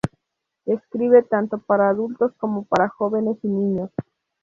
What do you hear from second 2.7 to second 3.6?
jóvenes y